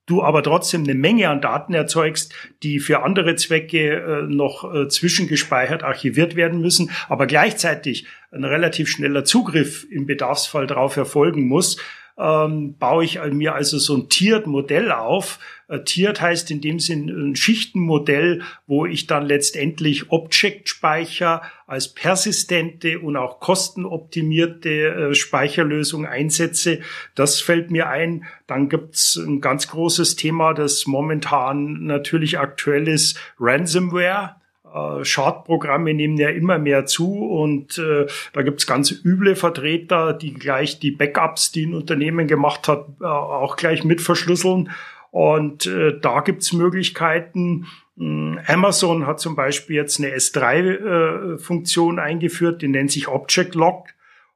du 0.05 0.21
aber 0.21 0.43
trotzdem 0.43 0.83
eine 0.83 0.95
Menge 0.95 1.29
an 1.29 1.41
Daten 1.41 1.73
erzeugst, 1.73 2.33
die 2.61 2.79
für 2.79 3.03
andere 3.03 3.35
Zwecke 3.35 3.95
äh, 3.95 4.21
noch 4.23 4.73
äh, 4.73 4.87
zwischengespeichert, 4.87 5.83
archiviert 5.83 6.35
werden 6.35 6.61
müssen, 6.61 6.91
aber 7.09 7.27
gleichzeitig 7.27 8.07
ein 8.31 8.43
relativ 8.43 8.89
schneller 8.89 9.23
Zugriff 9.23 9.85
im 9.89 10.05
Bedarfsfall 10.05 10.67
darauf 10.67 10.97
erfolgen 10.97 11.47
muss, 11.47 11.77
ähm, 12.17 12.77
baue 12.77 13.03
ich 13.05 13.19
mir 13.31 13.55
also 13.55 13.77
so 13.77 13.95
ein 13.95 14.09
Tiered-Modell 14.09 14.91
auf. 14.91 15.39
Äh, 15.67 15.83
Tiered 15.83 16.21
heißt 16.21 16.51
in 16.51 16.61
dem 16.61 16.79
Sinn 16.79 17.09
ein 17.09 17.35
Schichtenmodell, 17.35 18.43
wo 18.67 18.85
ich 18.85 19.07
dann 19.07 19.25
letztendlich 19.25 20.11
Object-Speicher 20.11 21.41
als 21.65 21.93
persistente 21.93 22.99
und 22.99 23.17
auch 23.17 23.39
kostenoptimierte 23.39 24.69
äh, 24.69 25.15
Speicherlösung 25.15 26.05
einsetze. 26.05 26.81
Das 27.15 27.41
fällt 27.41 27.71
mir 27.71 27.89
ein. 27.89 28.25
Dann 28.45 28.69
gibt's 28.69 29.15
ein 29.15 29.41
ganz 29.41 29.67
großes 29.67 30.15
Thema, 30.15 30.53
das 30.53 30.85
momentan 30.85 31.85
natürlich 31.85 32.37
aktuell 32.37 32.87
ist, 32.87 33.19
Ransomware. 33.39 34.35
Äh, 34.73 35.05
Schadprogramme 35.05 35.93
nehmen 35.93 36.17
ja 36.17 36.29
immer 36.29 36.57
mehr 36.57 36.85
zu 36.85 37.13
und 37.13 37.77
äh, 37.77 38.07
da 38.33 38.41
gibt's 38.41 38.65
ganz 38.65 38.91
üble 38.91 39.35
Vertreter, 39.35 40.13
die 40.13 40.33
gleich 40.33 40.79
die 40.79 40.91
Backups, 40.91 41.51
die 41.51 41.67
ein 41.67 41.75
Unternehmen 41.75 42.27
gemacht 42.27 42.67
hat, 42.67 42.87
äh, 42.99 43.05
auch 43.05 43.55
gleich 43.55 43.83
mit 43.83 44.01
verschlüsseln. 44.01 44.71
Und 45.11 45.67
äh, 45.67 45.99
da 45.99 46.21
gibt's 46.21 46.53
Möglichkeiten. 46.53 47.67
Hm, 47.97 48.39
Amazon 48.47 49.05
hat 49.05 49.19
zum 49.19 49.35
Beispiel 49.35 49.75
jetzt 49.75 49.99
eine 49.99 50.15
S3-Funktion 50.15 51.99
äh, 51.99 52.01
eingeführt, 52.01 52.63
die 52.63 52.67
nennt 52.67 52.91
sich 52.91 53.07
Object 53.07 53.53
Lock 53.53 53.89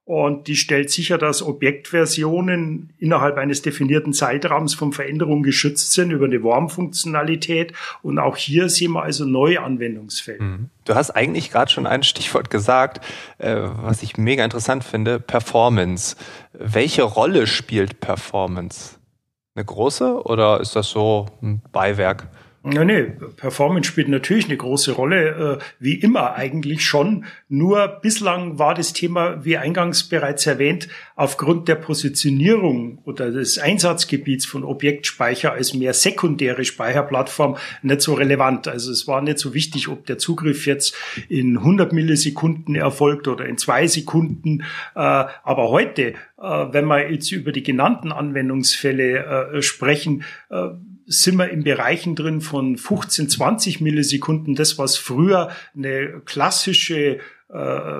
und 0.08 0.48
die 0.48 0.56
stellt 0.56 0.90
sicher, 0.90 1.18
dass 1.18 1.44
Objektversionen 1.44 2.94
innerhalb 2.98 3.36
eines 3.36 3.62
definierten 3.62 4.14
Zeitraums 4.14 4.74
von 4.74 4.94
Veränderungen 4.94 5.44
geschützt 5.44 5.92
sind 5.92 6.12
über 6.12 6.28
eine 6.28 6.42
Warm-Funktionalität. 6.42 7.74
Und 8.04 8.18
auch 8.18 8.38
hier 8.38 8.70
sehen 8.70 8.94
wir 8.94 9.04
also 9.04 9.26
neue 9.26 9.62
Anwendungsfälle. 9.62 10.42
Mhm. 10.42 10.70
Du 10.86 10.96
hast 10.96 11.12
eigentlich 11.12 11.52
gerade 11.52 11.70
schon 11.70 11.86
ein 11.86 12.04
Stichwort 12.04 12.50
gesagt, 12.50 13.06
äh, 13.38 13.58
was 13.58 14.02
ich 14.02 14.18
mega 14.18 14.46
interessant 14.46 14.86
finde, 14.86 15.20
Performance. 15.20 16.16
Welche 16.54 17.04
Rolle 17.04 17.46
spielt 17.46 18.00
Performance? 18.00 18.96
Eine 19.56 19.66
große 19.66 20.24
oder 20.24 20.62
ist 20.62 20.78
das 20.78 20.90
so 20.90 21.26
ein 21.42 21.62
Beiwerk? 21.74 22.30
Ja, 22.66 22.84
nee, 22.84 23.04
Performance 23.38 23.88
spielt 23.88 24.10
natürlich 24.10 24.46
eine 24.46 24.58
große 24.58 24.92
Rolle, 24.92 25.60
äh, 25.60 25.64
wie 25.80 25.94
immer 25.94 26.34
eigentlich 26.34 26.86
schon. 26.86 27.26
Nur 27.48 27.88
bislang 28.02 28.60
war 28.60 28.74
das 28.74 28.94
Thema, 28.94 29.46
wie 29.46 29.58
eingangs 29.58 30.04
bereits 30.04 30.46
erwähnt, 30.48 30.90
aufgrund 31.16 31.68
der 31.68 31.76
Positionierung 31.76 32.98
oder 33.06 33.32
des 33.32 33.58
Einsatzgebiets 33.58 34.46
von 34.46 34.64
Objektspeicher 34.64 35.54
als 35.54 35.76
mehr 35.76 35.94
sekundäre 35.94 36.66
Speicherplattform 36.66 37.58
nicht 37.84 38.02
so 38.02 38.16
relevant. 38.16 38.68
Also 38.68 38.92
es 38.92 39.08
war 39.08 39.22
nicht 39.22 39.40
so 39.40 39.54
wichtig, 39.54 39.88
ob 39.88 40.06
der 40.06 40.18
Zugriff 40.18 40.66
jetzt 40.66 40.96
in 41.30 41.60
100 41.60 41.94
Millisekunden 41.94 42.76
erfolgt 42.76 43.28
oder 43.30 43.46
in 43.46 43.58
zwei 43.58 43.88
Sekunden. 43.88 44.64
Äh, 44.96 45.00
aber 45.00 45.70
heute, 45.70 46.16
äh, 46.42 46.66
wenn 46.72 46.86
wir 46.86 47.10
jetzt 47.12 47.32
über 47.32 47.52
die 47.52 47.64
genannten 47.64 48.12
Anwendungsfälle 48.12 49.54
äh, 49.54 49.62
sprechen, 49.62 50.24
äh, 50.50 50.70
sind 51.08 51.38
wir 51.38 51.50
in 51.50 51.64
Bereichen 51.64 52.16
drin 52.16 52.42
von 52.42 52.78
15, 52.78 53.30
20 53.30 53.82
Millisekunden. 53.82 54.56
Das, 54.56 54.78
was 54.78 54.98
früher 54.98 55.50
eine 55.76 56.22
klassische 56.26 57.20
äh, 57.50 58.00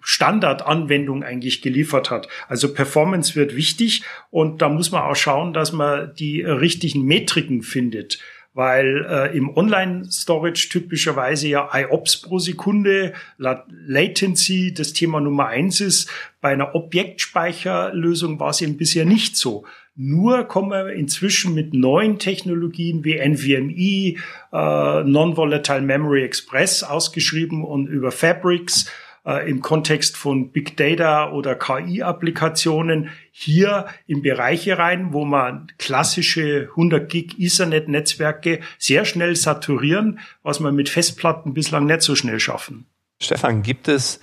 Standardanwendung 0.00 1.24
eigentlich 1.24 1.62
geliefert 1.62 2.10
hat. 2.10 2.28
Also 2.48 2.72
Performance 2.72 3.34
wird 3.34 3.56
wichtig 3.56 4.04
und 4.30 4.62
da 4.62 4.68
muss 4.68 4.92
man 4.92 5.02
auch 5.02 5.16
schauen, 5.16 5.52
dass 5.52 5.72
man 5.72 6.14
die 6.14 6.42
richtigen 6.42 7.02
Metriken 7.02 7.62
findet 7.62 8.18
weil 8.56 9.04
äh, 9.06 9.36
im 9.36 9.54
Online-Storage 9.54 10.70
typischerweise 10.70 11.46
ja 11.46 11.68
IOPS 11.74 12.22
pro 12.22 12.38
Sekunde, 12.38 13.12
Latency 13.36 14.72
das 14.72 14.94
Thema 14.94 15.20
Nummer 15.20 15.48
eins 15.48 15.82
ist. 15.82 16.10
Bei 16.40 16.54
einer 16.54 16.74
Objektspeicherlösung 16.74 18.40
war 18.40 18.48
es 18.48 18.62
eben 18.62 18.78
bisher 18.78 19.04
nicht 19.04 19.36
so. 19.36 19.66
Nur 19.96 20.44
kommen 20.44 20.70
wir 20.70 20.92
inzwischen 20.92 21.54
mit 21.54 21.72
neuen 21.72 22.18
Technologien 22.18 23.02
wie 23.02 23.18
NVMe, 23.18 24.18
äh, 24.52 25.04
Non-Volatile 25.04 25.80
Memory 25.80 26.22
Express 26.22 26.82
ausgeschrieben 26.82 27.64
und 27.64 27.86
über 27.86 28.12
Fabrics 28.12 28.90
äh, 29.24 29.48
im 29.48 29.62
Kontext 29.62 30.18
von 30.18 30.52
Big 30.52 30.76
Data 30.76 31.32
oder 31.32 31.54
KI-Applikationen 31.54 33.08
hier 33.32 33.86
in 34.06 34.20
Bereiche 34.20 34.76
rein, 34.76 35.14
wo 35.14 35.24
man 35.24 35.68
klassische 35.78 36.68
100 36.70 37.08
Gig 37.08 37.38
Ethernet-Netzwerke 37.38 38.60
sehr 38.78 39.06
schnell 39.06 39.34
saturieren, 39.34 40.20
was 40.42 40.60
man 40.60 40.74
mit 40.74 40.90
Festplatten 40.90 41.54
bislang 41.54 41.86
nicht 41.86 42.02
so 42.02 42.14
schnell 42.14 42.38
schaffen. 42.38 42.86
Stefan, 43.20 43.62
gibt 43.62 43.88
es 43.88 44.20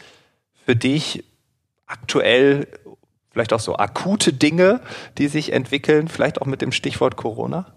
für 0.66 0.76
dich 0.76 1.24
aktuell 1.88 2.68
vielleicht 3.34 3.52
auch 3.52 3.60
so 3.60 3.76
akute 3.76 4.32
Dinge, 4.32 4.80
die 5.18 5.28
sich 5.28 5.52
entwickeln, 5.52 6.08
vielleicht 6.08 6.42
auch 6.42 6.46
mit 6.46 6.62
dem 6.62 6.72
Stichwort 6.72 7.18
Corona? 7.18 7.74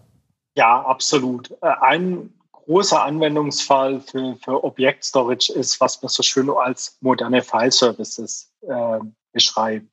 Ja, 0.55 0.83
absolut. 0.83 1.51
Äh, 1.63 1.73
ein 1.81 2.33
großer 2.53 3.03
Anwendungsfall 3.03 4.01
für, 4.01 4.37
für 4.43 4.63
Objekt-Storage 4.63 5.53
ist, 5.53 5.81
was 5.81 6.01
man 6.03 6.09
so 6.09 6.23
schön 6.23 6.51
als 6.51 6.99
moderne 7.01 7.43
File-Services 7.43 8.53
äh, 8.63 8.99
beschreibt. 9.33 9.89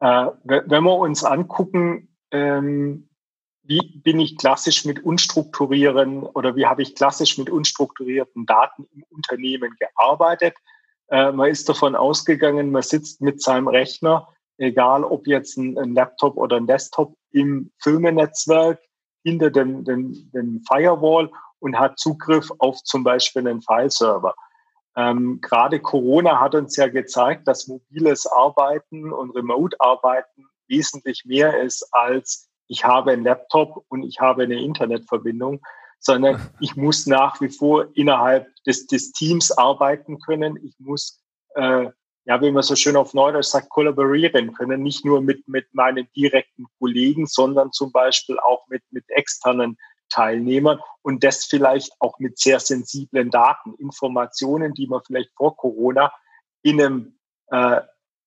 Äh, 0.00 0.26
wenn 0.44 0.84
wir 0.84 0.96
uns 0.96 1.22
angucken, 1.22 2.08
ähm, 2.30 3.08
wie 3.62 3.80
bin 4.02 4.20
ich 4.20 4.36
klassisch 4.36 4.84
mit 4.84 5.02
unstrukturieren 5.02 6.22
oder 6.22 6.54
wie 6.54 6.66
habe 6.66 6.82
ich 6.82 6.94
klassisch 6.94 7.38
mit 7.38 7.48
unstrukturierten 7.48 8.44
Daten 8.44 8.86
im 8.92 9.04
Unternehmen 9.10 9.74
gearbeitet? 9.78 10.54
Äh, 11.08 11.32
man 11.32 11.50
ist 11.50 11.68
davon 11.68 11.96
ausgegangen, 11.96 12.70
man 12.70 12.82
sitzt 12.82 13.22
mit 13.22 13.42
seinem 13.42 13.68
Rechner, 13.68 14.28
egal 14.58 15.04
ob 15.04 15.26
jetzt 15.26 15.56
ein, 15.56 15.78
ein 15.78 15.94
Laptop 15.94 16.36
oder 16.36 16.56
ein 16.56 16.66
Desktop, 16.66 17.14
im 17.30 17.72
Firmennetzwerk 17.82 18.80
hinter 19.24 19.50
dem, 19.50 19.84
dem, 19.84 20.30
dem 20.32 20.62
Firewall 20.70 21.30
und 21.58 21.78
hat 21.78 21.98
Zugriff 21.98 22.50
auf 22.58 22.82
zum 22.82 23.04
Beispiel 23.04 23.46
einen 23.46 23.62
File-Server. 23.62 24.34
Ähm, 24.96 25.40
Gerade 25.40 25.80
Corona 25.80 26.40
hat 26.40 26.54
uns 26.54 26.76
ja 26.76 26.88
gezeigt, 26.88 27.48
dass 27.48 27.66
mobiles 27.66 28.26
Arbeiten 28.26 29.12
und 29.12 29.34
Remote-Arbeiten 29.34 30.46
wesentlich 30.68 31.24
mehr 31.24 31.60
ist 31.60 31.88
als 31.92 32.48
ich 32.66 32.84
habe 32.84 33.12
einen 33.12 33.24
Laptop 33.24 33.84
und 33.88 34.02
ich 34.02 34.20
habe 34.20 34.44
eine 34.44 34.60
Internetverbindung, 34.60 35.60
sondern 35.98 36.40
ich 36.60 36.76
muss 36.76 37.06
nach 37.06 37.40
wie 37.40 37.50
vor 37.50 37.88
innerhalb 37.94 38.46
des, 38.66 38.86
des 38.86 39.12
Teams 39.12 39.50
arbeiten 39.52 40.18
können. 40.20 40.58
Ich 40.64 40.74
muss, 40.78 41.22
äh, 41.54 41.90
ja, 42.26 42.40
wie 42.40 42.50
man 42.50 42.62
so 42.62 42.74
schön 42.74 42.96
auf 42.96 43.14
Neudeutsch 43.14 43.46
sagt, 43.46 43.68
kollaborieren 43.68 44.52
können, 44.54 44.82
nicht 44.82 45.04
nur 45.04 45.20
mit, 45.20 45.46
mit 45.46 45.72
meinen 45.74 46.08
direkten 46.16 46.66
Kollegen, 46.78 47.26
sondern 47.26 47.72
zum 47.72 47.92
Beispiel 47.92 48.38
auch 48.38 48.66
mit, 48.68 48.82
mit 48.90 49.04
externen 49.08 49.76
Teilnehmern 50.08 50.80
und 51.02 51.24
das 51.24 51.44
vielleicht 51.44 51.92
auch 51.98 52.18
mit 52.18 52.38
sehr 52.38 52.60
sensiblen 52.60 53.30
Daten, 53.30 53.74
Informationen, 53.74 54.74
die 54.74 54.86
man 54.86 55.00
vielleicht 55.06 55.30
vor 55.36 55.56
Corona 55.56 56.12
in 56.62 56.80
einem 56.80 57.18
äh, 57.48 57.80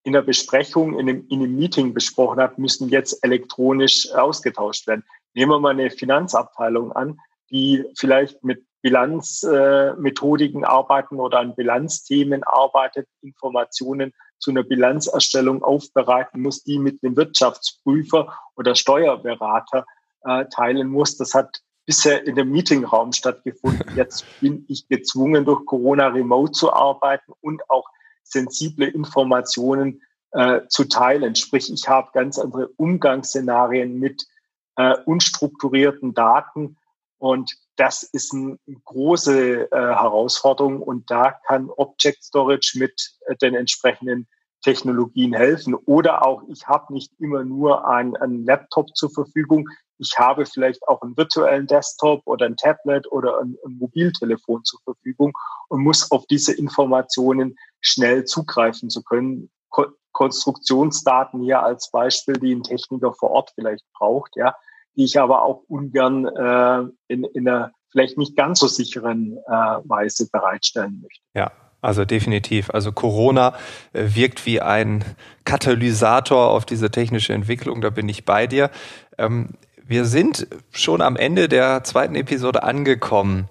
in 0.03 0.13
der 0.13 0.21
Besprechung, 0.21 0.97
in 0.97 1.09
einem, 1.09 1.27
in 1.27 1.43
einem 1.43 1.55
Meeting 1.57 1.93
besprochen 1.93 2.39
hat, 2.39 2.57
müssen 2.57 2.87
jetzt 2.87 3.21
elektronisch 3.25 4.09
ausgetauscht 4.13 4.87
werden. 4.87 5.03
Nehmen 5.33 5.51
wir 5.51 5.59
mal 5.59 5.71
eine 5.71 5.91
Finanzabteilung 5.91 6.93
an, 6.93 7.19
die 7.51 7.83
vielleicht 7.97 8.41
mit 8.41 8.65
Bilanzmethodiken 8.81 10.63
äh, 10.63 10.67
arbeiten 10.67 11.19
oder 11.19 11.39
an 11.39 11.55
Bilanzthemen 11.55 12.43
arbeitet, 12.43 13.07
Informationen 13.21 14.13
zu 14.39 14.51
einer 14.51 14.63
Bilanzerstellung 14.63 15.63
aufbereiten 15.63 16.41
muss, 16.41 16.63
die 16.63 16.79
mit 16.79 17.03
einem 17.03 17.15
Wirtschaftsprüfer 17.15 18.37
oder 18.55 18.75
Steuerberater 18.75 19.85
äh, 20.23 20.45
teilen 20.45 20.89
muss. 20.89 21.17
Das 21.17 21.33
hat 21.33 21.61
bisher 21.85 22.25
in 22.27 22.35
dem 22.35 22.51
Meetingraum 22.51 23.13
stattgefunden. 23.13 23.83
Jetzt 23.95 24.25
bin 24.39 24.65
ich 24.67 24.87
gezwungen, 24.87 25.45
durch 25.45 25.65
Corona 25.65 26.07
remote 26.07 26.51
zu 26.51 26.71
arbeiten 26.71 27.33
und 27.41 27.67
auch 27.69 27.89
sensible 28.23 28.87
Informationen 28.87 30.01
äh, 30.31 30.61
zu 30.67 30.83
teilen. 30.83 31.35
Sprich, 31.35 31.71
ich 31.71 31.87
habe 31.87 32.11
ganz 32.13 32.37
andere 32.37 32.67
Umgangsszenarien 32.75 33.99
mit 33.99 34.27
äh, 34.75 34.95
unstrukturierten 35.05 36.13
Daten 36.13 36.77
und 37.17 37.57
das 37.77 38.03
ist 38.03 38.33
eine 38.33 38.57
große 38.85 39.71
äh, 39.71 39.75
Herausforderung 39.75 40.81
und 40.81 41.09
da 41.09 41.31
kann 41.47 41.69
Object 41.69 42.23
Storage 42.23 42.77
mit 42.77 43.13
äh, 43.27 43.35
den 43.37 43.55
entsprechenden 43.55 44.27
Technologien 44.63 45.33
helfen. 45.33 45.75
Oder 45.75 46.25
auch, 46.25 46.41
ich 46.49 46.67
habe 46.67 46.91
nicht 46.91 47.11
immer 47.19 47.43
nur 47.43 47.87
einen 47.87 48.43
Laptop 48.43 48.95
zur 48.95 49.11
Verfügung, 49.11 49.69
ich 49.99 50.17
habe 50.17 50.45
vielleicht 50.45 50.87
auch 50.87 51.01
einen 51.01 51.17
virtuellen 51.17 51.67
Desktop 51.67 52.21
oder 52.25 52.45
ein 52.45 52.57
Tablet 52.57 53.11
oder 53.11 53.39
ein, 53.39 53.57
ein 53.65 53.77
Mobiltelefon 53.77 54.63
zur 54.63 54.79
Verfügung 54.83 55.33
und 55.69 55.83
muss 55.83 56.11
auf 56.11 56.25
diese 56.27 56.53
Informationen 56.53 57.57
schnell 57.81 58.25
zugreifen 58.25 58.89
zu 58.89 59.03
können. 59.03 59.49
Ko 59.69 59.85
Konstruktionsdaten 60.11 61.43
hier 61.43 61.61
als 61.61 61.91
Beispiel, 61.91 62.35
die 62.35 62.55
ein 62.55 62.63
Techniker 62.63 63.13
vor 63.13 63.29
Ort 63.29 63.51
vielleicht 63.53 63.85
braucht, 63.93 64.35
ja, 64.35 64.55
die 64.97 65.05
ich 65.05 65.19
aber 65.19 65.43
auch 65.43 65.63
ungern 65.67 66.25
äh, 66.25 67.13
in, 67.13 67.23
in 67.23 67.47
einer 67.47 67.71
vielleicht 67.91 68.17
nicht 68.17 68.35
ganz 68.35 68.59
so 68.59 68.67
sicheren 68.67 69.37
äh, 69.47 69.51
Weise 69.51 70.29
bereitstellen 70.29 70.99
möchte. 71.01 71.21
Ja, 71.33 71.51
also 71.81 72.05
definitiv. 72.05 72.69
Also 72.71 72.91
Corona 72.91 73.55
äh, 73.93 74.03
wirkt 74.15 74.45
wie 74.45 74.59
ein 74.59 75.05
Katalysator 75.45 76.49
auf 76.49 76.65
diese 76.65 76.91
technische 76.91 77.33
Entwicklung. 77.33 77.81
Da 77.81 77.89
bin 77.89 78.09
ich 78.09 78.25
bei 78.25 78.47
dir. 78.47 78.71
Ähm, 79.17 79.51
wir 79.87 80.05
sind 80.05 80.47
schon 80.71 81.01
am 81.01 81.15
Ende 81.15 81.47
der 81.47 81.83
zweiten 81.83 82.15
Episode 82.15 82.63
angekommen. 82.63 83.47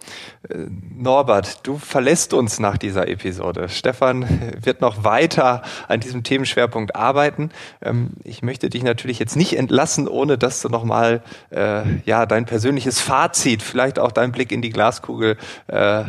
Äh, 0.48 0.66
Norbert, 0.94 1.66
du 1.66 1.78
verlässt 1.78 2.34
uns 2.34 2.58
nach 2.58 2.76
dieser 2.78 3.08
Episode. 3.08 3.68
Stefan 3.68 4.26
wird 4.60 4.80
noch 4.80 5.04
weiter 5.04 5.62
an 5.88 6.00
diesem 6.00 6.22
Themenschwerpunkt 6.22 6.94
arbeiten. 6.94 7.50
Ähm, 7.82 8.10
ich 8.24 8.42
möchte 8.42 8.68
dich 8.68 8.82
natürlich 8.82 9.18
jetzt 9.18 9.36
nicht 9.36 9.56
entlassen, 9.56 10.08
ohne 10.08 10.38
dass 10.38 10.60
du 10.60 10.68
nochmal 10.68 11.22
äh, 11.50 11.82
ja, 12.04 12.26
dein 12.26 12.44
persönliches 12.44 13.00
Fazit, 13.00 13.62
vielleicht 13.62 13.98
auch 13.98 14.12
dein 14.12 14.32
Blick 14.32 14.52
in 14.52 14.62
die 14.62 14.70
Glaskugel, 14.70 15.36
äh, 15.68 16.04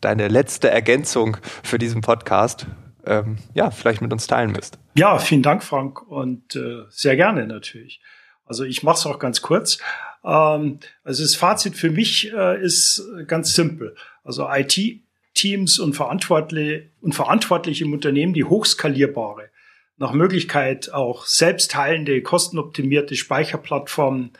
deine 0.00 0.28
letzte 0.28 0.70
Ergänzung 0.70 1.36
für 1.62 1.78
diesen 1.78 2.00
Podcast 2.00 2.66
ähm, 3.06 3.38
ja, 3.54 3.70
vielleicht 3.70 4.02
mit 4.02 4.12
uns 4.12 4.26
teilen 4.26 4.52
müsst. 4.52 4.78
Ja, 4.94 5.18
vielen 5.18 5.42
Dank, 5.42 5.62
Frank, 5.64 6.02
und 6.02 6.56
äh, 6.56 6.84
sehr 6.90 7.16
gerne 7.16 7.46
natürlich. 7.46 8.00
Also 8.48 8.64
ich 8.64 8.82
mache 8.82 8.96
es 8.96 9.06
auch 9.06 9.18
ganz 9.18 9.42
kurz. 9.42 9.78
Ähm, 10.24 10.78
also 11.04 11.22
das 11.22 11.34
Fazit 11.34 11.76
für 11.76 11.90
mich 11.90 12.32
äh, 12.32 12.62
ist 12.62 13.02
ganz 13.26 13.54
simpel. 13.54 13.94
Also 14.24 14.48
IT-Teams 14.50 15.78
und 15.78 15.94
Verantwortliche, 15.94 16.90
und 17.00 17.14
Verantwortliche 17.14 17.84
im 17.84 17.92
Unternehmen, 17.92 18.34
die 18.34 18.44
hochskalierbare, 18.44 19.50
nach 19.98 20.12
Möglichkeit 20.12 20.92
auch 20.92 21.26
selbstteilende, 21.26 22.22
kostenoptimierte 22.22 23.14
Speicherplattformen 23.16 24.30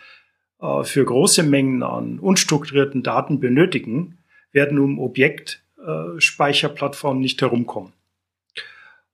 äh, 0.61 0.85
für 0.85 1.05
große 1.05 1.43
Mengen 1.43 1.83
an 1.83 2.19
unstrukturierten 2.19 3.03
Daten 3.03 3.41
benötigen, 3.41 4.19
werden 4.53 4.79
um 4.79 4.99
Objektspeicherplattformen 4.99 7.21
nicht 7.21 7.43
herumkommen. 7.43 7.93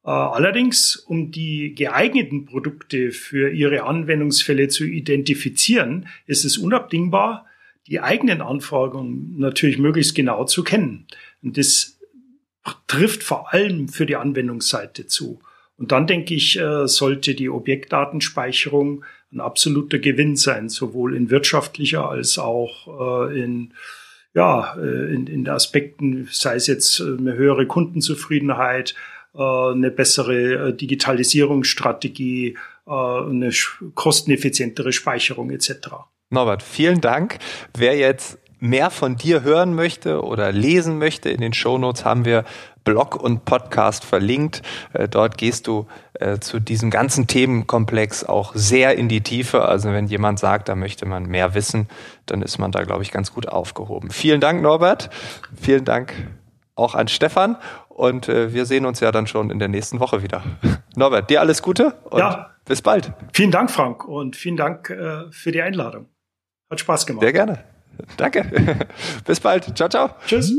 Äh, 0.05 0.11
allerdings, 0.11 0.97
um 0.97 1.31
die 1.31 1.75
geeigneten 1.75 2.45
Produkte 2.45 3.11
für 3.11 3.51
ihre 3.51 3.85
Anwendungsfälle 3.85 4.69
zu 4.69 4.85
identifizieren, 4.85 6.09
ist 6.27 6.45
es 6.45 6.59
unabdingbar, 6.59 7.47
die 7.87 8.01
eigenen 8.01 8.41
Anforderungen 8.41 9.39
natürlich 9.39 9.79
möglichst 9.79 10.15
genau 10.15 10.45
zu 10.45 10.63
kennen. 10.63 11.07
Und 11.43 11.57
das 11.59 11.99
trifft 12.87 13.23
vor 13.23 13.53
allem 13.53 13.89
für 13.89 14.07
die 14.07 14.17
Anwendungsseite 14.17 15.07
zu. 15.07 15.41
Und 15.77 15.91
dann 15.93 16.07
denke 16.07 16.35
ich, 16.35 16.59
äh, 16.59 16.87
sollte 16.87 17.35
die 17.35 17.49
Objektdatenspeicherung 17.49 19.05
ein 19.33 19.41
absoluter 19.41 19.99
Gewinn 19.99 20.37
sein, 20.37 20.69
sowohl 20.69 21.17
in 21.17 21.31
wirtschaftlicher 21.31 22.09
als 22.09 22.39
auch 22.39 23.29
äh, 23.29 23.43
in 23.43 23.73
ja, 24.37 24.75
in, 24.75 25.29
in 25.29 25.49
Aspekten, 25.49 26.27
sei 26.29 26.57
es 26.57 26.67
jetzt 26.67 27.01
eine 27.01 27.35
höhere 27.35 27.69
Kundenzufriedenheit, 27.69 28.97
eine 29.39 29.91
bessere 29.91 30.69
äh, 30.69 30.77
Digitalisierungsstrategie, 30.77 32.57
äh, 32.87 32.91
eine 32.91 33.51
kosteneffizientere 33.95 34.93
Speicherung 34.93 35.51
etc. 35.51 35.89
Norbert, 36.31 36.63
vielen 36.63 37.01
Dank. 37.01 37.39
Wer 37.77 37.97
jetzt 37.97 38.39
mehr 38.61 38.91
von 38.91 39.17
dir 39.17 39.43
hören 39.43 39.75
möchte 39.75 40.23
oder 40.23 40.53
lesen 40.53 40.99
möchte, 40.99 41.31
in 41.31 41.41
den 41.41 41.53
Shownotes 41.53 42.05
haben 42.05 42.25
wir 42.25 42.45
Blog 42.85 43.17
und 43.17 43.45
Podcast 43.45 44.05
verlinkt. 44.05 44.63
Dort 45.11 45.39
gehst 45.39 45.67
du 45.67 45.87
zu 46.41 46.61
diesem 46.61 46.91
ganzen 46.91 47.27
Themenkomplex 47.27 48.25
auch 48.25 48.53
sehr 48.55 48.97
in 48.97 49.09
die 49.09 49.23
Tiefe. 49.23 49.65
Also 49.65 49.91
wenn 49.91 50.07
jemand 50.07 50.39
sagt, 50.39 50.69
da 50.69 50.75
möchte 50.77 51.07
man 51.07 51.25
mehr 51.25 51.55
wissen, 51.55 51.89
dann 52.27 52.43
ist 52.43 52.59
man 52.59 52.73
da, 52.73 52.85
glaube 52.85 53.03
ich, 53.03 53.11
ganz 53.11 53.33
gut 53.33 53.49
aufgehoben. 53.49 54.11
Vielen 54.11 54.41
Dank, 54.41 54.63
Norbert. 54.63 55.09
Vielen 55.61 55.85
Dank 55.85 56.15
auch 56.77 56.95
an 56.95 57.09
Stefan. 57.09 57.57
Und 57.95 58.29
äh, 58.29 58.53
wir 58.53 58.67
sehen 58.67 58.87
uns 58.87 58.99
ja 58.99 59.13
dann 59.13 59.29
schon 59.29 59.51
in 59.51 59.61
der 59.61 59.69
nächsten 59.69 60.01
Woche 60.01 60.23
wieder. 60.23 60.43
Norbert, 60.97 61.31
dir 61.31 61.41
alles 61.41 61.63
Gute 61.63 61.95
und 62.11 62.19
ja. 62.19 62.51
bis 62.65 62.83
bald. 62.83 63.13
Vielen 63.33 63.53
Dank, 63.53 63.71
Frank, 63.71 64.05
und 64.05 64.35
vielen 64.35 64.57
Dank 64.57 64.91
äh, 64.91 65.31
für 65.31 65.53
die 65.53 65.63
Einladung. 65.63 66.09
Hat 66.71 66.81
Spaß 66.81 67.07
gemacht. 67.07 67.23
Sehr 67.23 67.33
gerne. 67.33 67.63
Danke. 68.17 68.47
bis 69.25 69.39
bald. 69.39 69.77
Ciao, 69.77 69.89
ciao. 69.89 70.11
Tschüss. 70.27 70.53